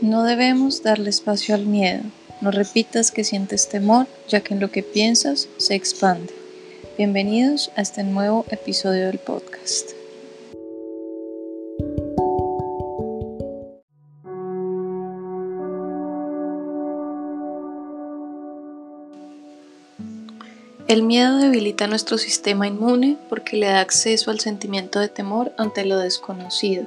No 0.00 0.22
debemos 0.22 0.84
darle 0.84 1.10
espacio 1.10 1.56
al 1.56 1.66
miedo. 1.66 2.02
No 2.40 2.52
repitas 2.52 3.10
que 3.10 3.24
sientes 3.24 3.68
temor, 3.68 4.06
ya 4.28 4.42
que 4.42 4.54
en 4.54 4.60
lo 4.60 4.70
que 4.70 4.84
piensas 4.84 5.48
se 5.56 5.74
expande. 5.74 6.32
Bienvenidos 6.96 7.72
a 7.74 7.82
este 7.82 8.04
nuevo 8.04 8.46
episodio 8.48 9.06
del 9.06 9.18
podcast. 9.18 9.90
El 20.86 21.02
miedo 21.02 21.38
debilita 21.38 21.88
nuestro 21.88 22.18
sistema 22.18 22.68
inmune 22.68 23.16
porque 23.28 23.56
le 23.56 23.66
da 23.66 23.80
acceso 23.80 24.30
al 24.30 24.38
sentimiento 24.38 25.00
de 25.00 25.08
temor 25.08 25.52
ante 25.58 25.84
lo 25.84 25.98
desconocido 25.98 26.86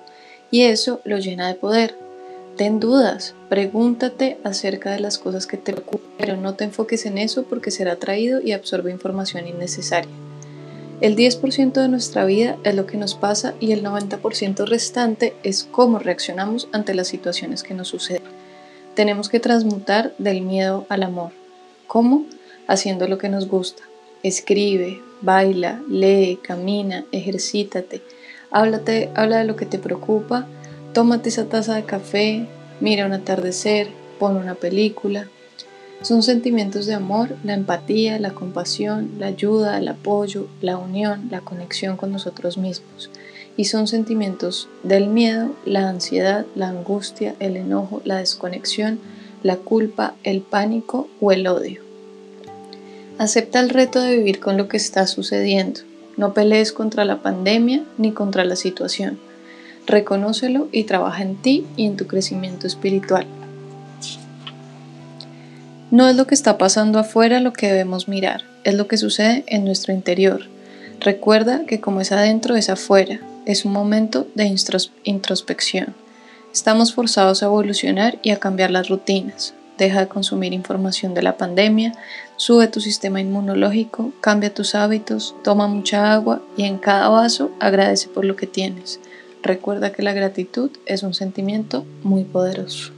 y 0.50 0.62
eso 0.62 1.02
lo 1.04 1.18
llena 1.18 1.50
de 1.50 1.56
poder. 1.56 2.11
Ten 2.58 2.80
dudas, 2.80 3.34
pregúntate 3.50 4.38
acerca 4.44 4.92
de 4.92 5.00
las 5.00 5.18
cosas 5.18 5.48
que 5.48 5.58
te 5.58 5.74
preocupan, 5.74 6.12
pero 6.18 6.38
no 6.38 6.56
te 6.56 6.66
enfoques 6.66 7.06
en 7.06 7.18
eso 7.18 7.44
porque 7.44 7.72
será 7.72 7.94
atraído 7.94 8.42
y 8.42 8.52
absorbe 8.52 8.92
información 8.92 9.48
innecesaria. 9.48 10.12
El 11.00 11.16
10% 11.16 11.74
de 11.74 11.88
nuestra 11.88 12.26
vida 12.26 12.58
es 12.64 12.76
lo 12.76 12.86
que 12.86 12.98
nos 12.98 13.16
pasa 13.16 13.56
y 13.60 13.72
el 13.72 13.84
90% 13.84 14.68
restante 14.68 15.34
es 15.42 15.64
cómo 15.64 15.98
reaccionamos 15.98 16.68
ante 16.72 16.94
las 16.94 17.08
situaciones 17.08 17.64
que 17.64 17.74
nos 17.74 17.88
suceden. 17.88 18.22
Tenemos 18.94 19.28
que 19.28 19.40
transmutar 19.40 20.14
del 20.20 20.42
miedo 20.42 20.86
al 20.90 21.02
amor. 21.02 21.32
¿Cómo? 21.88 22.26
Haciendo 22.68 23.08
lo 23.08 23.18
que 23.18 23.30
nos 23.30 23.48
gusta. 23.48 23.82
Escribe, 24.22 25.02
baila, 25.22 25.82
lee, 25.90 26.38
camina, 26.44 27.06
ejercítate. 27.12 28.04
Háblate, 28.52 29.10
habla 29.16 29.40
de 29.40 29.46
lo 29.46 29.56
que 29.56 29.66
te 29.66 29.80
preocupa 29.80 30.46
Tómate 30.94 31.30
esa 31.30 31.46
taza 31.46 31.76
de 31.76 31.86
café, 31.86 32.48
mira 32.82 33.06
un 33.06 33.14
atardecer, 33.14 33.88
pon 34.20 34.36
una 34.36 34.56
película. 34.56 35.30
Son 36.02 36.22
sentimientos 36.22 36.86
de 36.86 36.94
amor, 36.94 37.38
la 37.46 37.54
empatía, 37.54 38.20
la 38.20 38.32
compasión, 38.32 39.12
la 39.18 39.28
ayuda, 39.28 39.78
el 39.78 39.88
apoyo, 39.88 40.48
la 40.60 40.78
unión, 40.78 41.30
la 41.32 41.40
conexión 41.40 41.96
con 41.96 42.12
nosotros 42.12 42.58
mismos. 42.58 43.10
Y 43.56 43.66
son 43.66 43.88
sentimientos 43.88 44.68
del 44.84 45.08
miedo, 45.08 45.56
la 45.64 45.88
ansiedad, 45.88 46.46
la 46.56 46.68
angustia, 46.68 47.36
el 47.40 47.56
enojo, 47.56 48.02
la 48.04 48.18
desconexión, 48.18 49.00
la 49.44 49.56
culpa, 49.56 50.16
el 50.24 50.42
pánico 50.42 51.08
o 51.22 51.32
el 51.32 51.48
odio. 51.48 51.82
Acepta 53.18 53.62
el 53.62 53.70
reto 53.70 54.02
de 54.02 54.18
vivir 54.18 54.42
con 54.42 54.58
lo 54.58 54.68
que 54.68 54.76
está 54.76 55.08
sucediendo. 55.08 55.80
No 56.18 56.34
pelees 56.34 56.74
contra 56.74 57.06
la 57.06 57.22
pandemia 57.22 57.86
ni 57.98 58.12
contra 58.12 58.44
la 58.44 58.58
situación 58.58 59.31
Reconócelo 59.88 60.68
y 60.72 60.84
trabaja 60.84 61.24
en 61.24 61.36
ti 61.36 61.66
y 61.76 61.86
en 61.86 61.98
tu 61.98 62.08
crecimiento 62.08 62.68
espiritual. 62.68 63.26
No 65.92 66.08
es 66.08 66.16
lo 66.16 66.26
que 66.26 66.36
está 66.36 66.58
pasando 66.58 67.00
afuera 67.00 67.42
lo 67.42 67.52
que 67.52 67.68
debemos 67.68 68.08
mirar, 68.08 68.44
es 68.64 68.76
lo 68.76 68.88
que 68.88 68.98
sucede 68.98 69.44
en 69.48 69.66
nuestro 69.66 69.94
interior. 69.94 70.44
Recuerda 71.02 71.66
que 71.66 71.82
como 71.82 72.00
es 72.00 72.12
adentro 72.12 72.56
es 72.56 72.70
afuera, 72.70 73.20
es 73.46 73.66
un 73.66 73.74
momento 73.74 74.28
de 74.36 74.56
introspección. 75.04 75.96
Estamos 76.54 76.94
forzados 76.94 77.44
a 77.44 77.48
evolucionar 77.48 78.20
y 78.22 78.32
a 78.32 78.40
cambiar 78.40 78.72
las 78.72 78.88
rutinas. 78.88 79.54
Deja 79.78 80.02
de 80.02 80.08
consumir 80.08 80.54
información 80.54 81.14
de 81.14 81.24
la 81.24 81.38
pandemia, 81.38 81.94
sube 82.36 82.68
tu 82.68 82.82
sistema 82.82 83.20
inmunológico, 83.20 84.14
cambia 84.22 84.54
tus 84.54 84.76
hábitos, 84.76 85.36
toma 85.44 85.68
mucha 85.68 86.14
agua 86.14 86.42
y 86.56 86.64
en 86.64 86.78
cada 86.78 87.10
vaso 87.10 87.52
agradece 87.60 88.08
por 88.08 88.24
lo 88.24 88.36
que 88.36 88.48
tienes. 88.48 89.00
Recuerda 89.44 89.92
que 89.92 90.04
la 90.04 90.14
gratitud 90.14 90.70
es 90.86 91.04
un 91.04 91.14
sentimiento 91.14 91.86
muy 92.04 92.24
poderoso. 92.24 92.92